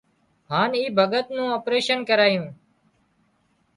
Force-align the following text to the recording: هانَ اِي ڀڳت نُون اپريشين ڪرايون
هانَ 0.51 0.71
اِي 0.79 0.83
ڀڳت 0.97 1.27
نُون 1.35 1.49
اپريشين 1.59 1.99
ڪرايون 2.09 2.47